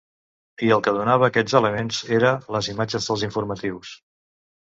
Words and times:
I 0.67 0.69
el 0.75 0.79
que 0.87 0.93
donava 0.95 1.27
aquests 1.27 1.55
elements 1.59 1.99
era 2.17 2.33
les 2.57 2.69
imatges 2.73 3.09
dels 3.11 3.27
informatius. 3.29 3.93